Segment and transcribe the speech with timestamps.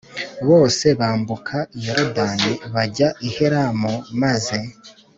[0.47, 4.57] bose bambuka Yorodani bajya i Helamu Maze